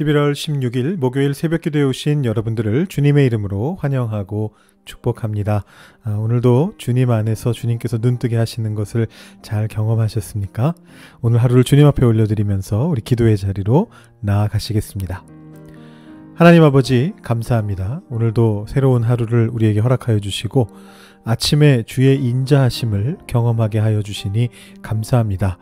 [0.00, 4.54] 11월 16일 목요일 새벽 기도에 오신 여러분들을 주님의 이름으로 환영하고
[4.86, 5.64] 축복합니다.
[6.04, 9.08] 아, 오늘도 주님 안에서 주님께서 눈뜨게 하시는 것을
[9.42, 10.74] 잘 경험하셨습니까?
[11.20, 13.90] 오늘 하루를 주님 앞에 올려드리면서 우리 기도의 자리로
[14.20, 15.22] 나아가시겠습니다.
[16.34, 18.00] 하나님 아버지 감사합니다.
[18.08, 20.68] 오늘도 새로운 하루를 우리에게 허락하여 주시고
[21.26, 24.48] 아침에 주의 인자하심을 경험하게 하여 주시니
[24.80, 25.58] 감사합니다.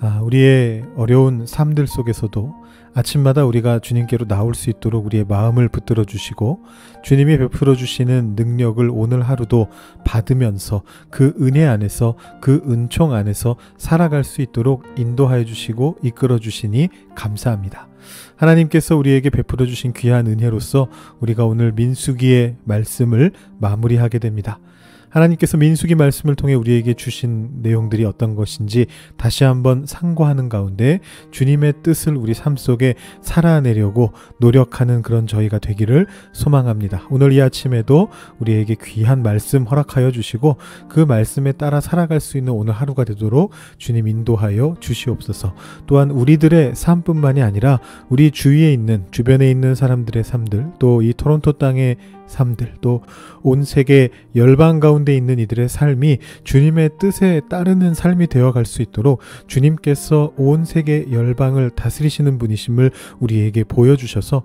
[0.00, 2.54] 아, 우리의 어려운 삶들 속에서도
[2.94, 6.64] 아침마다 우리가 주님께로 나올 수 있도록 우리의 마음을 붙들어 주시고
[7.02, 9.68] 주님이 베풀어 주시는 능력을 오늘 하루도
[10.04, 17.88] 받으면서 그 은혜 안에서 그 은총 안에서 살아갈 수 있도록 인도하여 주시고 이끌어 주시니 감사합니다.
[18.36, 20.88] 하나님께서 우리에게 베풀어 주신 귀한 은혜로서
[21.20, 24.60] 우리가 오늘 민수기의 말씀을 마무리하게 됩니다.
[25.08, 32.16] 하나님께서 민수기 말씀을 통해 우리에게 주신 내용들이 어떤 것인지 다시 한번 상고하는 가운데 주님의 뜻을
[32.16, 37.06] 우리 삶 속에 살아내려고 노력하는 그런 저희가 되기를 소망합니다.
[37.10, 40.56] 오늘 이 아침에도 우리에게 귀한 말씀 허락하여 주시고
[40.88, 45.54] 그 말씀에 따라 살아갈 수 있는 오늘 하루가 되도록 주님 인도하여 주시옵소서.
[45.86, 51.96] 또한 우리들의 삶뿐만이 아니라 우리 주위에 있는 주변에 있는 사람들의 삶들 또 이 토론토 땅의
[52.28, 59.20] 삶들 또온 세계 열방 가운데 있는 이들의 삶이 주님의 뜻에 따르는 삶이 되어갈 수 있도록
[59.46, 64.42] 주님께서 온 세계 열방을 다스리시는 분이심을 우리에게 보여주셔서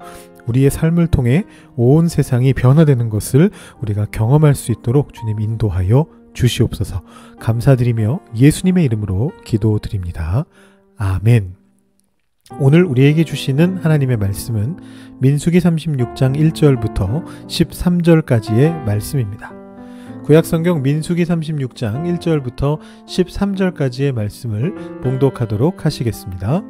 [0.47, 7.01] 우리의 삶을 통해 온 세상이 변화되는 것을 우리가 경험할 수 있도록 주님 인도하여 주시옵소서
[7.39, 10.45] 감사드리며 예수님의 이름으로 기도드립니다.
[10.97, 11.62] 아멘.
[12.59, 14.77] 오늘 우리에게 주시는 하나님의 말씀은
[15.19, 19.51] 민수기 36장 1절부터 13절까지의 말씀입니다.
[20.23, 26.63] 구약성경 민수기 36장 1절부터 13절까지의 말씀을 봉독하도록 하시겠습니다.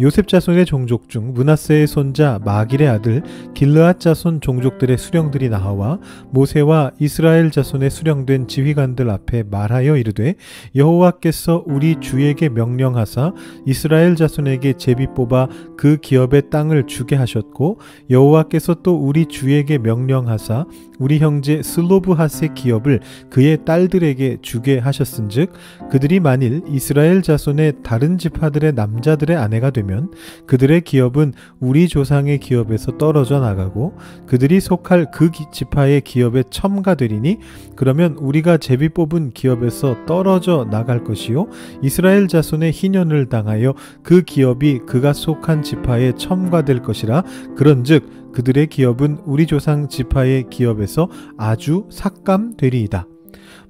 [0.00, 3.22] 요셉 자손의 종족 중 문하세의 손자 마길의 아들
[3.54, 5.98] 길르앗 자손 종족들의 수령들이 나와
[6.30, 10.36] 모세와 이스라엘 자손의 수령된 지휘관들 앞에 말하여 이르되
[10.76, 13.32] 여호와께서 우리 주에게 명령하사
[13.66, 20.66] 이스라엘 자손에게 제비 뽑아 그 기업의 땅을 주게 하셨고 여호와께서 또 우리 주에게 명령하사
[21.00, 25.52] 우리 형제 슬로브하세 기업을 그의 딸들에게 주게 하셨은즉
[25.90, 29.87] 그들이 만일 이스라엘 자손의 다른 지파들의 남자들의 아내가 되면
[30.46, 37.38] 그들의 기업은 우리 조상의 기업에서 떨어져 나가고 그들이 속할 그 지파의 기업에 첨가되리니
[37.76, 41.48] 그러면 우리가 제비 뽑은 기업에서 떨어져 나갈 것이요
[41.82, 47.22] 이스라엘 자손의 희년을 당하여 그 기업이 그가 속한 지파에 첨가될 것이라
[47.56, 53.06] 그런즉 그들의 기업은 우리 조상 지파의 기업에서 아주 삭감되리이다.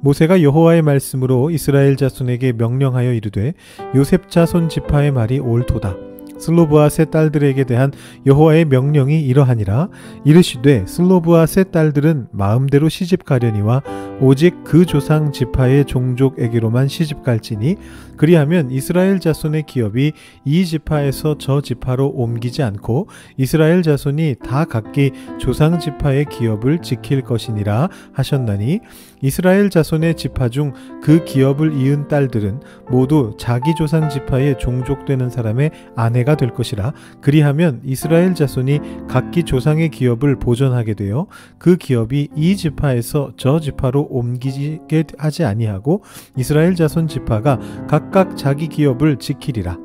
[0.01, 3.55] 모세가 여호와의 말씀으로 이스라엘 자손에게 명령하여 이르되
[3.95, 6.08] 요셉 자손 지파의 말이 옳도다.
[6.39, 7.93] 슬로브와 세 딸들에게 대한
[8.27, 9.89] 여호와의 명령이 이러하니라.
[10.25, 13.83] 이르시되 슬로브와 세 딸들은 마음대로 시집 가려니와
[14.21, 17.77] 오직 그 조상 지파의 종족에게로만 시집 갈지니
[18.19, 20.13] 그리하면 이스라엘 자손의 기업이
[20.45, 27.89] 이 지파에서 저 지파로 옮기지 않고 이스라엘 자손이 다 각기 조상 지파의 기업을 지킬 것이니라
[28.13, 28.81] 하셨나니
[29.23, 36.37] 이스라엘 자손의 지파 중 그 기업을 이은 딸들은 모두 자기 조상 지파의 종족되는 사람의 아내가
[36.37, 41.27] 될 것이라 그리하면 이스라엘 자손이 각기 조상의 기업을 보존하게 되어
[41.59, 46.03] 그 기업이 이 지파에서 저 지파로 옮기게 하지 아니하고
[46.37, 47.59] 이스라엘 자손 지파가
[47.89, 49.79] 각각 자기 기업을 지키리라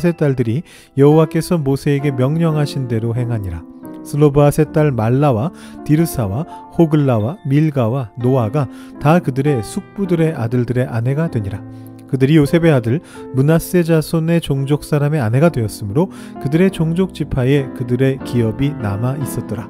[0.00, 0.62] 세 딸들이
[0.98, 3.74] 여호와께서 모세에게 명령하신 대로 행하니라
[4.04, 5.50] 슬로브아 셋딸 말라와
[5.84, 6.42] 디르사와
[6.78, 8.68] 호글라와 밀가와 노아가
[9.00, 11.62] 다 그들의 숙부들의 아들들의 아내가 되니라.
[12.06, 13.00] 그들이 요셉의 아들
[13.34, 16.10] 문하세 자손의 종족 사람의 아내가 되었으므로
[16.42, 19.68] 그들의 종족 지파에 그들의 기업이 남아 있었더라.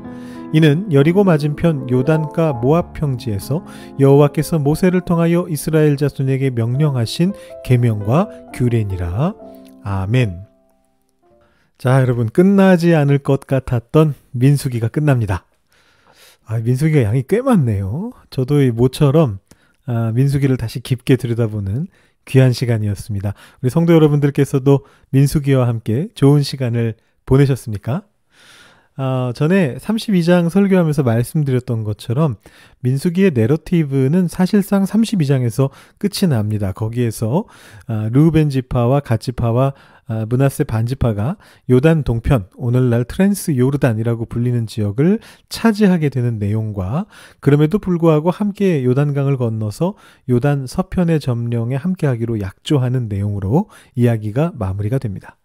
[0.54, 3.66] 이는 여리고 맞은편 요단가 모압 평지에서
[3.98, 7.32] 여호와께서 모세를 통하여 이스라엘 자손에게 명령하신
[7.64, 9.34] 계명과 규례니라.
[9.82, 10.44] 아멘.
[11.76, 15.44] 자, 여러분 끝나지 않을 것 같았던 민수기가 끝납니다.
[16.46, 18.12] 아, 민수기가 양이 꽤 많네요.
[18.30, 19.40] 저도 이 모처럼
[19.86, 21.88] 아, 민수기를 다시 깊게 들여다보는
[22.26, 23.34] 귀한 시간이었습니다.
[23.60, 26.94] 우리 성도 여러분들께서도 민수기와 함께 좋은 시간을
[27.26, 28.04] 보내셨습니까?
[28.96, 32.36] 어, 전에 32장 설교하면서 말씀드렸던 것처럼
[32.80, 36.70] 민수기의 narrative는 사실상 32장에서 끝이 납니다.
[36.72, 37.44] 거기에서
[37.88, 39.72] 아, 루벤 지파와 갓지파와
[40.06, 41.38] 아, 므낫세 반지파가
[41.70, 45.18] 요단 동편, 오늘날 트랜스 요르단이라고 불리는 지역을
[45.48, 47.06] 차지하게 되는 내용과
[47.40, 49.94] 그럼에도 불구하고 함께 요단강을 건너서
[50.28, 55.36] 요단 서편의 점령에 함께하기로 약조하는 내용으로 이야기가 마무리가 됩니다.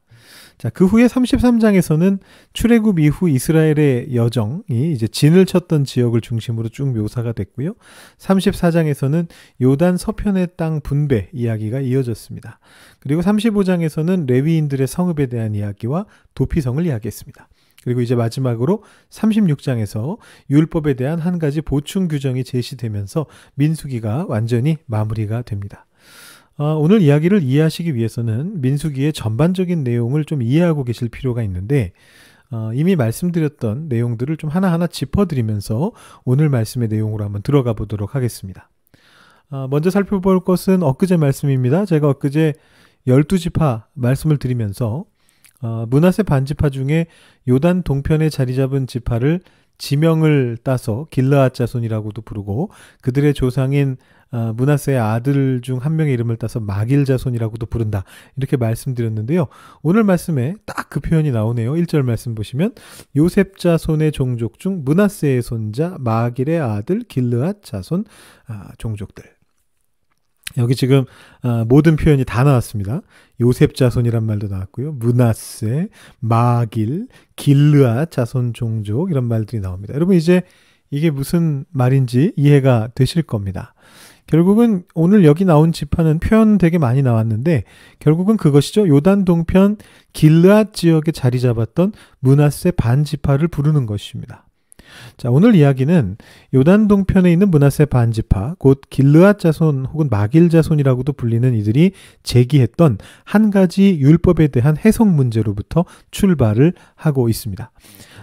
[0.59, 2.19] 자, 그 후에 33장에서는
[2.51, 7.75] 출애굽 이후 이스라엘의 여정이 이제 진을 쳤던 지역을 중심으로 쭉 묘사가 됐고요.
[8.17, 9.29] 34장에서는
[9.61, 12.59] 요단 서편의 땅 분배 이야기가 이어졌습니다.
[12.99, 17.47] 그리고 35장에서는 레위인들의 성읍에 대한 이야기와 도피성을 이야기했습니다.
[17.85, 20.17] 그리고 이제 마지막으로 36장에서
[20.49, 25.85] 율법에 대한 한 가지 보충 규정이 제시되면서 민수기가 완전히 마무리가 됩니다.
[26.59, 31.93] 어, 오늘 이야기를 이해하시기 위해서는 민수기의 전반적인 내용을 좀 이해하고 계실 필요가 있는데
[32.51, 35.93] 어, 이미 말씀드렸던 내용들을 좀 하나하나 짚어드리면서
[36.25, 38.69] 오늘 말씀의 내용으로 한번 들어가 보도록 하겠습니다.
[39.49, 41.85] 어, 먼저 살펴볼 것은 엊그제 말씀입니다.
[41.85, 42.55] 제가 엊그제
[43.07, 45.05] 12지파 말씀을 드리면서
[45.61, 47.05] 어, 문하세 반지파 중에
[47.47, 49.39] 요단 동편에 자리 잡은 지파를
[49.79, 52.69] 지명을 따서 길라앗 자손이라고도 부르고
[53.01, 53.97] 그들의 조상인
[54.31, 58.03] 어, 문하세의 아들 중 한 명의 이름을 따서 마길 자손이라고도 부른다.
[58.37, 59.47] 이렇게 말씀드렸는데요.
[59.81, 61.73] 오늘 말씀에 딱 그 표현이 나오네요.
[61.73, 62.73] 1절 말씀 보시면
[63.15, 68.05] 요셉 자손의 종족 중 문하세의 손자 마길의 아들 길르앗 자손
[68.47, 69.38] 아, 종족들.
[70.57, 71.05] 여기 지금
[71.41, 73.01] 아, 모든 표현이 다 나왔습니다.
[73.41, 74.93] 요셉 자손이란 말도 나왔고요.
[74.93, 79.93] 문하세, 마길, 길르앗 자손 종족 이런 말들이 나옵니다.
[79.93, 80.41] 여러분 이제
[80.91, 83.73] 이게 무슨 말인지 이해가 되실 겁니다.
[84.25, 87.63] 결국은 오늘 여기 나온 지파는 표현 되게 많이 나왔는데
[87.97, 88.87] 결국은 그것이죠.
[88.87, 89.77] 요단 동편
[90.13, 94.48] 길르앗 지역에 자리 잡았던 문하세 반 지파를 부르는 것입니다.
[95.17, 96.17] 자, 오늘 이야기는
[96.53, 101.91] 요단 동편에 있는 문하세 반지파, 곧 길르앗 자손 혹은 마길 자손이라고도 불리는 이들이
[102.23, 107.71] 제기했던 한 가지 율법에 대한 해석 문제로부터 출발을 하고 있습니다.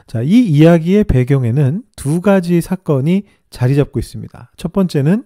[0.07, 4.53] 자, 이 이야기의 배경에는 두 가지 사건이 자리 잡고 있습니다.
[4.57, 5.25] 첫 번째는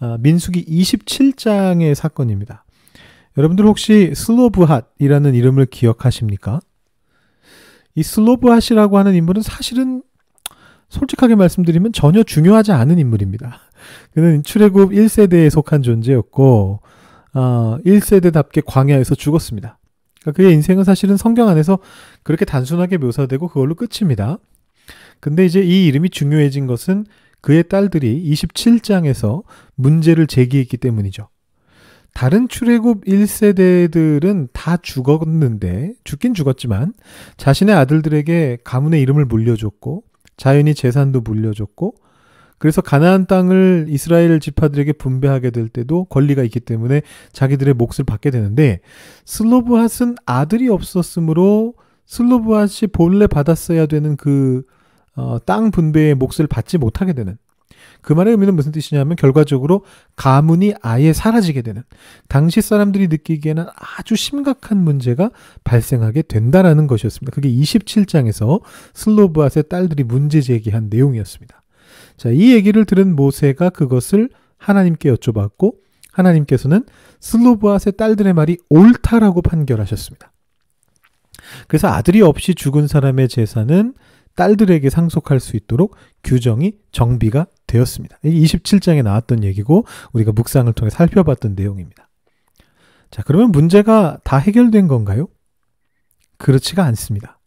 [0.00, 2.64] 어, 민수기 27장의 사건입니다.
[3.36, 6.60] 여러분들 혹시 슬로브핫이라는 이름을 기억하십니까?
[7.94, 10.02] 이 슬로브핫이라고 하는 인물은 사실은
[10.90, 13.60] 솔직하게 말씀드리면 전혀 중요하지 않은 인물입니다.
[14.12, 16.80] 그는 출애굽 1세대에 속한 존재였고
[17.32, 19.78] 어, 1세대답게 광야에서 죽었습니다.
[20.20, 21.78] 그러니까 그의 인생은 사실은 성경 안에서
[22.22, 24.38] 그렇게 단순하게 묘사되고 그걸로 끝입니다.
[25.20, 27.06] 근데 이제 이 이름이 중요해진 것은
[27.40, 29.44] 그의 딸들이 27장에서
[29.76, 31.28] 문제를 제기했기 때문이죠.
[32.12, 36.92] 다른 출애굽 1세대들은 다 죽었는데 죽긴 죽었지만
[37.36, 40.02] 자신의 아들들에게 가문의 이름을 물려줬고
[40.40, 41.96] 자연히 재산도 물려줬고
[42.56, 47.02] 그래서 가나안 땅을 이스라엘 지파들에게 분배하게 될 때도 권리가 있기 때문에
[47.32, 48.80] 자기들의 몫을 받게 되는데
[49.26, 51.74] 슬로브핫은 아들이 없었으므로
[52.06, 54.62] 슬로브핫이 본래 받았어야 되는 그
[55.14, 57.36] 어, 땅 분배의 몫을 받지 못하게 되는
[58.02, 59.84] 그 말의 의미는 무슨 뜻이냐면 결과적으로
[60.16, 61.82] 가문이 아예 사라지게 되는
[62.28, 63.66] 당시 사람들이 느끼기에는
[63.98, 65.30] 아주 심각한 문제가
[65.64, 67.34] 발생하게 된다라는 것이었습니다.
[67.34, 68.60] 그게 27장에서
[68.94, 71.62] 슬로브앗의 딸들이 문제 제기한 내용이었습니다.
[72.16, 75.74] 자, 이 얘기를 들은 모세가 그것을 하나님께 여쭤봤고
[76.12, 76.84] 하나님께서는
[77.20, 80.32] 슬로브앗의 딸들의 말이 옳다라고 판결하셨습니다.
[81.66, 83.94] 그래서 아들이 없이 죽은 사람의 재산은
[84.36, 88.18] 딸들에게 상속할 수 있도록 규정이 정비가 되었습니다.
[88.24, 92.08] 이 27장에 나왔던 얘기고 우리가 묵상을 통해 살펴봤던 내용입니다.
[93.10, 95.28] 자, 그러면 문제가 다 해결된 건가요?
[96.38, 97.38] 그렇지가 않습니다.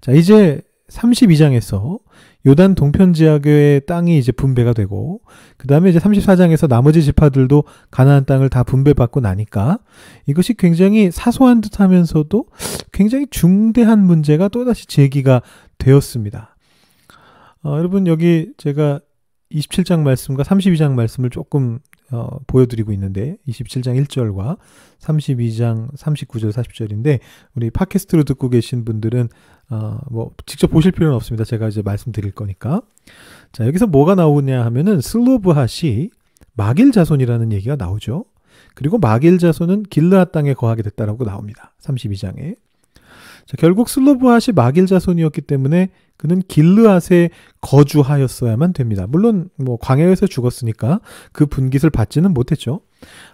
[0.00, 1.98] 자, 이제 32장에서
[2.46, 5.20] 요단 동편 지역의 땅이 이제 분배가 되고
[5.56, 9.80] 그다음에 이제 34장에서 나머지 지파들도 가나안 땅을 다 분배받고 나니까
[10.26, 12.46] 이것이 굉장히 사소한 듯하면서도
[12.92, 15.42] 굉장히 중대한 문제가 또다시 제기가
[15.78, 16.56] 되었습니다.
[17.64, 19.00] 어, 여러분 여기 제가
[19.52, 21.78] 27장 말씀과 32장 말씀을 조금
[22.10, 24.58] 어, 보여드리고 있는데 27장 1절과
[25.00, 27.20] 32장 39절 40절인데
[27.54, 29.28] 우리 팟캐스트로 듣고 계신 분들은
[29.70, 31.44] 어, 뭐 직접 보실 필요는 없습니다.
[31.44, 32.80] 제가 이제 말씀드릴 거니까
[33.52, 36.10] 자 여기서 뭐가 나오냐 하면은 슬로브핫이
[36.54, 38.24] 마길 자손이라는 얘기가 나오죠.
[38.74, 41.74] 그리고 마길 자손은 길르앗 땅에 거하게 됐다라고 나옵니다.
[41.80, 42.56] 32장에
[43.48, 45.88] 자, 결국 슬로브핫이 마길 자손이었기 때문에
[46.18, 47.30] 그는 길르앗에
[47.62, 49.06] 거주하였어야만 됩니다.
[49.08, 51.00] 물론 뭐 광야에서 죽었으니까
[51.32, 52.82] 그 분깃을 받지는 못했죠.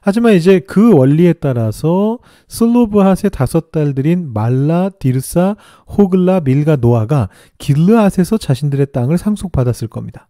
[0.02, 5.56] 하지만 이제 그 원리에 따라서 슬로브핫의 다섯 딸들인 말라, 디르사,
[5.88, 7.28] 호글라, 밀가, 노아가
[7.58, 10.28] 길르앗에서 자신들의 땅을 상속받았을 겁니다.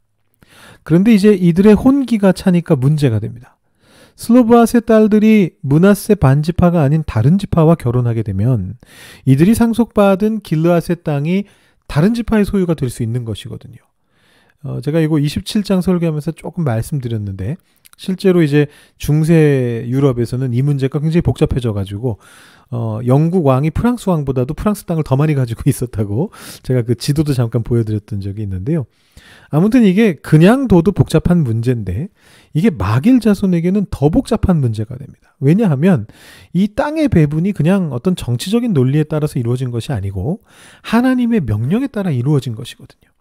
[0.82, 3.53] 그런데 이제 이들의 혼기가 차니까 문제가 됩니다.
[4.16, 8.76] 슬로브아스의 딸들이 문하세 반지파가 아닌 다른 지파와 결혼하게 되면
[9.24, 11.44] 이들이 상속받은 길르앗의 땅이
[11.86, 13.76] 다른 지파의 소유가 될 수 있는 것이거든요.
[14.62, 17.56] 어, 제가 이거 27장 설교하면서 조금 말씀드렸는데
[17.96, 18.66] 실제로 이제
[18.98, 22.18] 중세 유럽에서는 이 문제가 굉장히 복잡해져 가지고
[22.70, 26.30] 어 영국 왕이 프랑스 왕보다도 프랑스 땅을 더 많이 가지고 있었다고
[26.62, 28.86] 제가 그 지도도 잠깐 보여드렸던 적이 있는데요.
[29.50, 32.08] 아무튼 이게 그냥 둬도 복잡한 문제인데
[32.54, 35.34] 이게 마길 자손에게는 더 복잡한 문제가 됩니다.
[35.38, 36.06] 왜냐하면
[36.52, 40.40] 이 땅의 배분이 그냥 어떤 정치적인 논리에 따라서 이루어진 것이 아니고
[40.82, 43.13] 하나님의 명령에 따라 이루어진 것이거든요.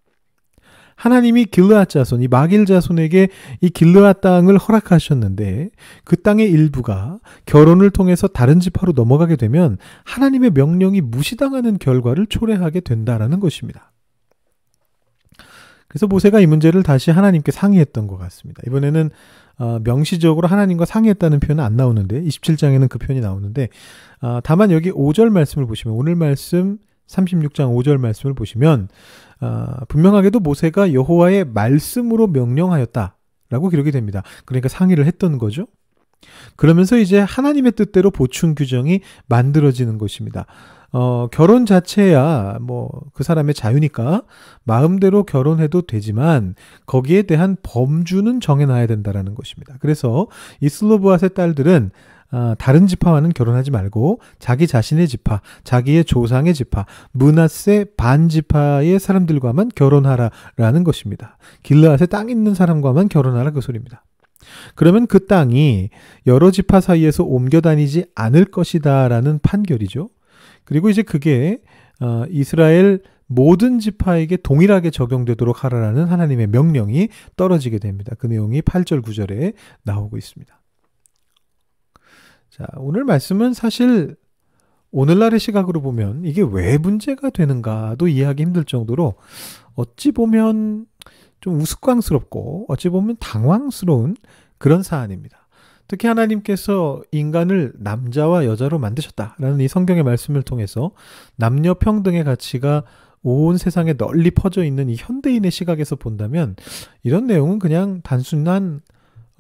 [0.96, 3.30] 하나님이 길르앗 자손, 이 마길 자손에게
[3.62, 5.70] 이 길르앗 땅을 허락하셨는데
[6.04, 13.40] 그 땅의 일부가 결혼을 통해서 다른 지파로 넘어가게 되면 하나님의 명령이 무시당하는 결과를 초래하게 된다라는
[13.40, 13.92] 것입니다.
[15.88, 18.64] 그래서 모세가 이 문제를 다시 하나님께 상의했던 것 같습니다.
[18.66, 19.12] 이번에는
[19.60, 23.70] 어, 명시적으로 하나님과 상의했다는 표현은 안 나오는데 27장에는 그 표현이 나오는데
[24.22, 28.88] 어, 다만 여기 5절 말씀을 보시면 오늘 말씀 36장 5절 말씀을 보시면
[29.44, 34.24] 어, 분명하게도 모세가 여호와의 말씀으로 명령하였다라고 기록이 됩니다.
[34.46, 35.66] 그러니까 상의를 했던 거죠.
[36.56, 40.46] 그러면서 이제 하나님의 뜻대로 보충 규정이 만들어지는 것입니다.
[40.94, 44.24] 어, 결혼 자체야 뭐 그 사람의 자유니까
[44.64, 49.76] 마음대로 결혼해도 되지만 거기에 대한 범주는 정해놔야 된다라는 것입니다.
[49.80, 50.28] 그래서
[50.60, 51.92] 이 슬로브앗의 딸들은
[52.36, 60.84] 아, 다른 지파와는 결혼하지 말고 자기 자신의 지파, 자기의 조상의 지파, 문하세 반지파의 사람들과만 결혼하라라는
[60.84, 61.38] 것입니다.
[61.62, 64.04] 길르앗에 땅 있는 사람과만 결혼하라 그 소리입니다.
[64.74, 65.92] 그러면 그 땅이
[66.26, 70.10] 여러 지파 사이에서 옮겨 다니지 않을 것이다라는 판결이죠.
[70.64, 71.60] 그리고 이제 그게
[72.02, 78.16] 어, 이스라엘 모든 지파에게 동일하게 적용되도록 하라라는 하나님의 명령이 떨어지게 됩니다.
[78.18, 80.63] 그 내용이 8절 9절에 나오고 있습니다.
[82.54, 84.16] 자, 오늘 말씀은 사실
[84.92, 89.16] 오늘날의 시각으로 보면 이게 왜 문제가 되는가도 이해하기 힘들 정도로
[89.74, 90.86] 어찌 보면
[91.42, 94.16] 좀 우스꽝스럽고 어찌 보면 당황스러운
[94.60, 95.48] 그런 사안입니다.
[95.88, 100.92] 특히 하나님께서 인간을 남자와 여자로 만드셨다라는 이 성경의 말씀을 통해서
[101.36, 102.84] 남녀 평등의 가치가
[103.24, 106.56] 온 세상에 널리 퍼져 있는 이 현대인의 시각에서 본다면
[107.02, 108.82] 이런 내용은 그냥 단순한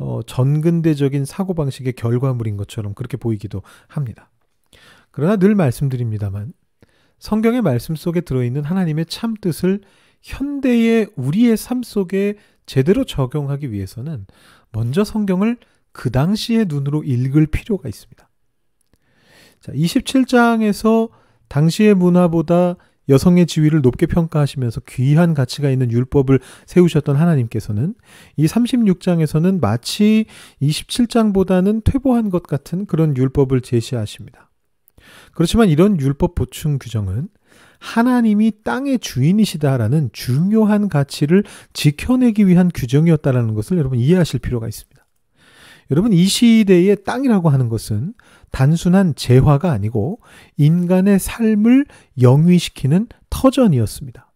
[0.03, 4.29] 어, 전근대적인 사고방식의 결과물인 것처럼 그렇게 보이기도 합니다.
[5.11, 6.51] 그러나 늘 말씀드립니다만
[7.19, 9.79] 성경의 말씀 속에 들어있는 하나님의 참 뜻을
[10.21, 14.25] 현대의 우리의 삶 속에 제대로 적용하기 위해서는
[14.73, 15.57] 먼저 성경을
[15.93, 18.29] 그 당시의 눈으로 읽을 필요가 있습니다.
[19.61, 21.11] 자, 27장에서
[21.47, 22.75] 당시의 문화보다
[23.09, 27.95] 여성의 지위를 높게 평가하시면서 귀한 가치가 있는 율법을 세우셨던 하나님께서는
[28.37, 30.25] 이 36장에서는 마치
[30.61, 34.49] 27장보다는 퇴보한 것 같은 그런 율법을 제시하십니다.
[35.33, 37.27] 그렇지만 이런 율법 보충 규정은
[37.79, 41.43] 하나님이 땅의 주인이시다라는 중요한 가치를
[41.73, 44.92] 지켜내기 위한 규정이었다라는 것을 여러분 이해하실 필요가 있습니다.
[45.93, 48.15] 여러분 이 시대의 땅이라고 하는 것은
[48.49, 50.21] 단순한 재화가 아니고
[50.57, 51.85] 인간의 삶을
[52.19, 54.31] 영위시키는 터전이었습니다.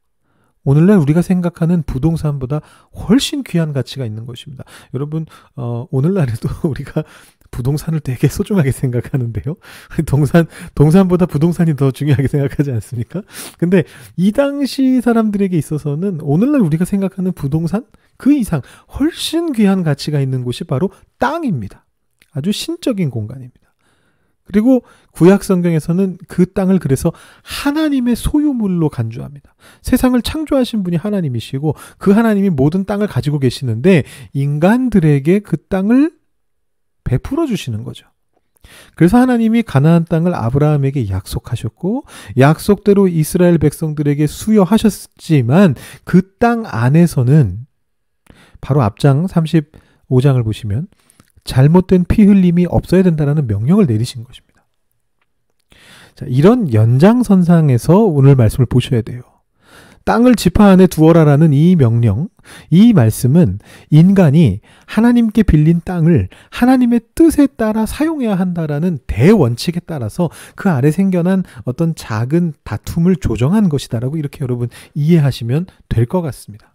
[0.64, 2.62] 오늘날 우리가 생각하는 부동산보다
[2.94, 4.66] 훨씬 귀한 가치가 있는 것입니다.
[4.94, 7.04] 여러분, 어, 오늘날에도 우리가
[7.52, 9.56] 부동산을 되게 소중하게 생각하는데요.
[10.06, 13.22] 동산, 동산보다 부동산이 더 중요하게 생각하지 않습니까?
[13.58, 13.84] 근데
[14.16, 17.86] 이 당시 사람들에게 있어서는 오늘날 우리가 생각하는 부동산
[18.18, 18.62] 그 이상
[19.00, 20.90] 훨씬 귀한 가치가 있는 곳이 바로
[21.20, 21.86] 땅입니다.
[22.34, 23.68] 아주 신적인 공간입니다.
[24.48, 27.12] 그리고 구약 성경에서는 그 땅을 그래서
[27.44, 29.56] 하나님의 소유물로 간주합니다.
[29.82, 36.12] 세상을 창조하신 분이 하나님이시고 그 하나님이 모든 땅을 가지고 계시는데 인간들에게 그 땅을
[37.08, 38.06] 베풀어 주시는 거죠.
[38.96, 42.04] 그래서 하나님이 가나안 땅을 아브라함에게 약속하셨고
[42.38, 47.66] 약속대로 이스라엘 백성들에게 수여하셨지만 그 땅 안에서는
[48.62, 50.88] 바로 앞장 35장을 보시면
[51.46, 54.66] 잘못된 피 흘림이 없어야 된다는 명령을 내리신 것입니다.
[56.16, 59.22] 자, 이런 연장선상에서 오늘 말씀을 보셔야 돼요.
[60.08, 62.30] 땅을 지파 안에 두어라라는 이 명령,
[62.70, 63.60] 이 말씀은
[63.90, 71.94] 인간이 하나님께 빌린 땅을 하나님의 뜻에 따라 사용해야 한다라는 대원칙에 따라서 그 아래 생겨난 어떤
[71.94, 76.74] 작은 다툼을 조정한 것이다라고 이렇게 여러분 이해하시면 될 것 같습니다.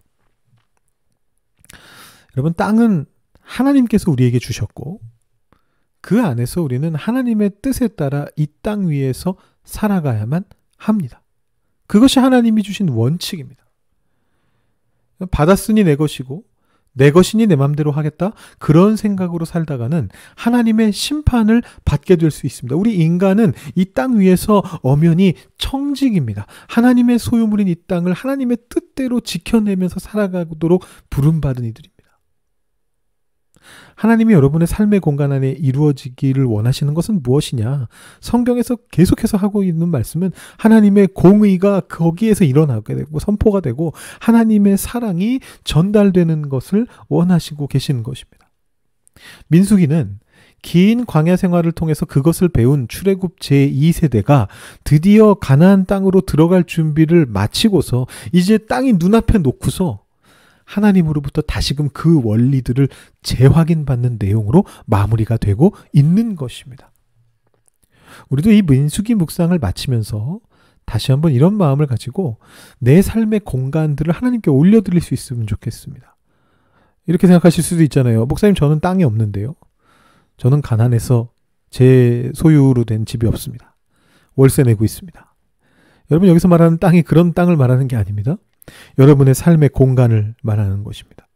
[2.37, 3.07] 여러분, 땅은
[3.41, 5.01] 하나님께서 우리에게 주셨고,
[6.01, 10.43] 그 안에서 우리는 하나님의 뜻에 따라 이 땅 위에서 살아가야만
[10.77, 11.22] 합니다.
[11.87, 13.63] 그것이 하나님이 주신 원칙입니다.
[15.31, 16.43] 받았으니 내 것이고,
[16.95, 18.33] 내 것이니 내 맘대로 하겠다?
[18.59, 22.75] 그런 생각으로 살다가는 하나님의 심판을 받게 될 수 있습니다.
[22.75, 26.45] 우리 인간은 이 땅 위에서 엄연히 청직입니다.
[26.67, 32.02] 하나님의 소유물인 이 땅을 하나님의 뜻대로 지켜내면서 살아가도록 부름받은 이들입니다.
[33.95, 37.87] 하나님이 여러분의 삶의 공간 안에 이루어지기를 원하시는 것은 무엇이냐?
[38.21, 46.49] 성경에서 계속해서 하고 있는 말씀은 하나님의 공의가 거기에서 일어나게 되고 선포가 되고 하나님의 사랑이 전달되는
[46.49, 48.49] 것을 원하시고 계시는 것입니다.
[49.47, 50.19] 민수기는
[50.63, 54.47] 긴 광야 생활을 통해서 그것을 배운 출애굽 제2세대가
[54.83, 60.02] 드디어 가나안 땅으로 들어갈 준비를 마치고서 이제 땅이 눈앞에 놓고서
[60.65, 62.87] 하나님으로부터 다시금 그 원리들을
[63.21, 66.91] 재확인받는 내용으로 마무리가 되고 있는 것입니다.
[68.29, 70.39] 우리도 이 민수기 묵상을 마치면서
[70.85, 72.37] 다시 한번 이런 마음을 가지고
[72.79, 76.15] 내 삶의 공간들을 하나님께 올려드릴 수 있으면 좋겠습니다.
[77.05, 78.25] 이렇게 생각하실 수도 있잖아요.
[78.25, 79.55] 목사님, 저는 땅이 없는데요.
[80.37, 81.31] 저는 가난해서
[81.69, 83.75] 제 소유로 된 집이 없습니다.
[84.35, 85.35] 월세 내고 있습니다.
[86.11, 88.37] 여러분, 여기서 말하는 땅이 그런 땅을 말하는 게 아닙니다.
[88.97, 91.27] 여러분의 삶의 공간을 말하는 것입니다.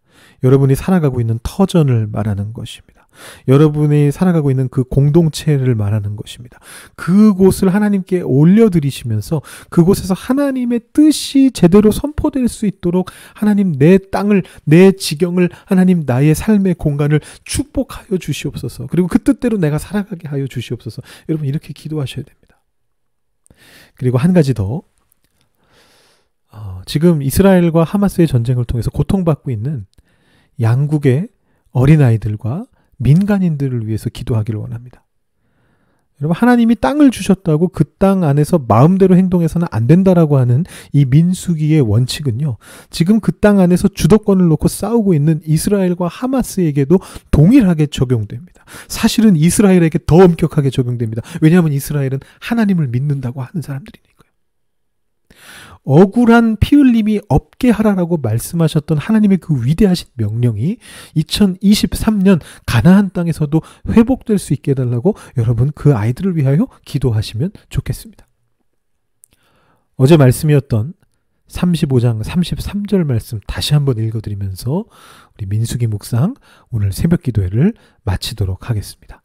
[0.43, 3.07] 여러분이 살아가고 있는 터전을 말하는 것입니다.
[3.47, 6.59] 여러분이 살아가고 있는 그 공동체를 말하는 것입니다.
[6.95, 15.49] 그곳을 하나님께 올려드리시면서 그곳에서 하나님의 뜻이 제대로 선포될 수 있도록 하나님 내 땅을, 내 지경을
[15.65, 18.87] 하나님 나의 삶의 공간을 축복하여 주시옵소서.
[18.87, 21.01] 그리고 그 뜻대로 내가 살아가게 하여 주시옵소서.
[21.29, 22.61] 여러분 이렇게 기도하셔야 됩니다.
[23.95, 24.83] 그리고 한 가지 더
[26.57, 29.85] 어, 지금 이스라엘과 하마스의 전쟁을 통해서 고통받고 있는
[30.59, 31.27] 양국의
[31.71, 32.65] 어린아이들과
[32.97, 35.03] 민간인들을 위해서 기도하기를 원합니다.
[36.19, 42.57] 여러분, 하나님이 땅을 주셨다고 그 땅 안에서 마음대로 행동해서는 안 된다라고 하는 이 민수기의 원칙은요,
[42.89, 46.97] 지금 그 땅 안에서 주도권을 놓고 싸우고 있는 이스라엘과 하마스에게도
[47.29, 48.65] 동일하게 적용됩니다.
[48.87, 51.21] 사실은 이스라엘에게 더 엄격하게 적용됩니다.
[51.41, 54.16] 왜냐하면 이스라엘은 하나님을 믿는다고 하는 사람들이니까.
[55.87, 60.77] 억울한 피 흘림이 없게 하라라고 말씀하셨던 하나님의 그 위대하신 명령이
[61.15, 68.27] 2023년 가나안 땅에서도 회복될 수 있게 해달라고 여러분 그 아이들을 위하여 기도하시면 좋겠습니다.
[69.95, 70.93] 어제 말씀이었던
[71.47, 74.83] 35장 33절 말씀 다시 한번 읽어드리면서
[75.37, 76.35] 우리 민수기 묵상
[76.69, 77.73] 오늘 새벽 기도회를
[78.03, 79.23] 마치도록 하겠습니다.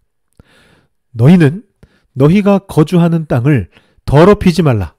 [1.10, 1.64] 너희는
[2.12, 3.68] 너희가 거주하는 땅을
[4.04, 4.94] 더럽히지 말라.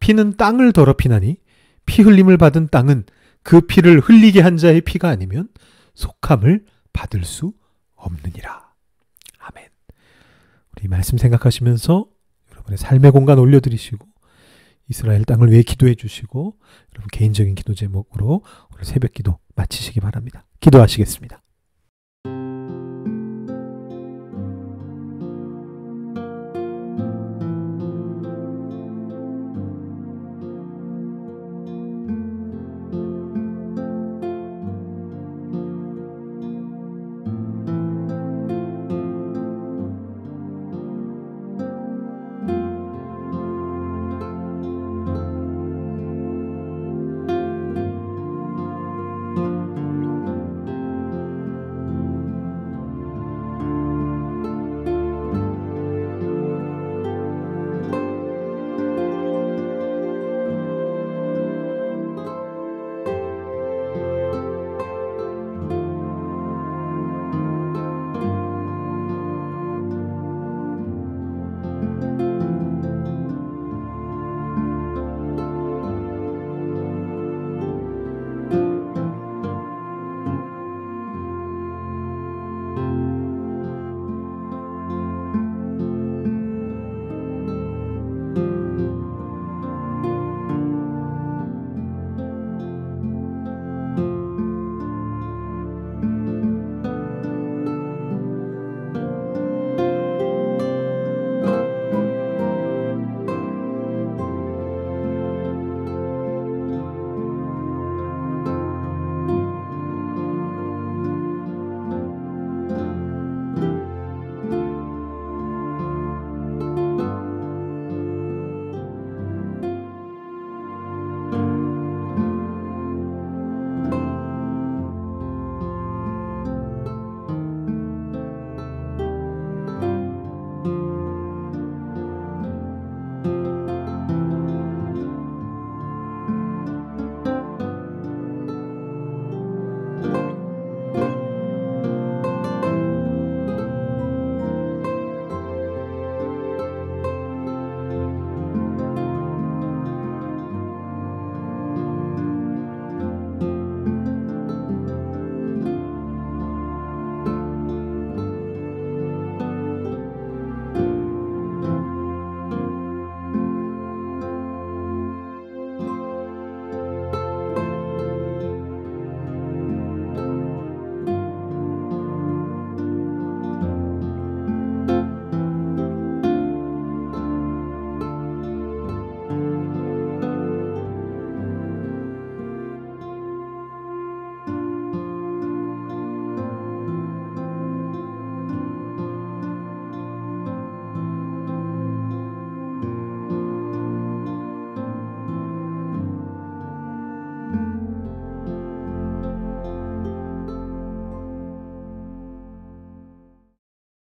[0.00, 1.36] 피는 땅을 더럽히나니
[1.86, 3.04] 피 흘림을 받은 땅은
[3.42, 5.48] 그 피를 흘리게 한 자의 피가 아니면
[5.94, 7.52] 속함을 받을 수
[7.94, 8.72] 없느니라.
[9.38, 9.68] 아멘.
[10.76, 12.06] 우리 말씀 생각하시면서
[12.52, 14.06] 여러분의 삶의 공간 올려드리시고
[14.88, 16.58] 이스라엘 땅을 위해 기도해 주시고
[16.94, 20.44] 여러분 개인적인 기도 제목으로 오늘 새벽 기도 마치시기 바랍니다.
[20.60, 21.42] 기도하시겠습니다.